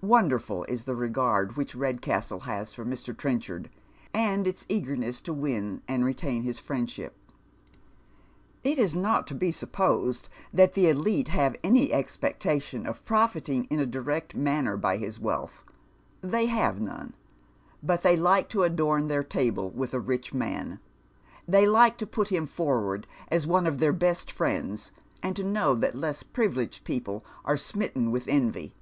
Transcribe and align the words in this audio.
Wonderful 0.00 0.62
is 0.68 0.84
the 0.84 0.94
regard 0.94 1.56
which 1.56 1.74
Redcastle 1.74 2.38
has 2.42 2.72
for 2.72 2.84
Mr. 2.84 3.12
Trenchard, 3.18 3.68
and 4.14 4.46
its 4.46 4.64
eagerness 4.68 5.20
to 5.22 5.32
win 5.32 5.82
and 5.88 6.04
retain 6.04 6.44
his 6.44 6.60
friendship. 6.60 7.16
It 8.62 8.78
is 8.78 8.94
not 8.94 9.26
to 9.26 9.34
be 9.34 9.50
supposed 9.50 10.28
that 10.54 10.74
the 10.74 10.88
elite 10.88 11.34
nave 11.34 11.56
any 11.64 11.92
expectation 11.92 12.86
of 12.86 13.04
pro 13.04 13.26
iilnig 13.26 13.66
in 13.70 13.80
a 13.80 13.86
direct 13.86 14.36
manner 14.36 14.76
by 14.76 14.98
his 14.98 15.18
wealth. 15.18 15.64
They 16.20 16.46
have 16.46 16.76
lione. 16.76 17.14
But 17.82 18.02
they 18.02 18.16
Mke 18.16 18.46
to 18.50 18.62
adorn 18.62 19.08
their 19.08 19.24
table 19.24 19.68
with 19.68 19.92
a 19.94 19.98
rich 19.98 20.32
man. 20.32 20.78
They 21.48 21.66
like 21.66 21.98
to 21.98 22.06
put 22.06 22.28
him 22.28 22.46
forward 22.46 23.08
as 23.32 23.48
one 23.48 23.66
of 23.66 23.80
their 23.80 23.92
best 23.92 24.30
friends, 24.30 24.92
and 25.24 25.34
to 25.34 25.42
know 25.42 25.74
that 25.74 25.96
less 25.96 26.22
privileged 26.22 26.84
people 26.84 27.24
are 27.44 27.56
smitten 27.56 28.12
with 28.12 28.28
envy. 28.28 28.76